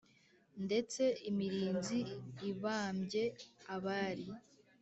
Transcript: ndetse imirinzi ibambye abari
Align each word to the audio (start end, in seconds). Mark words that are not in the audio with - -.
ndetse 0.65 1.03
imirinzi 1.29 1.99
ibambye 2.49 3.23
abari 3.75 4.27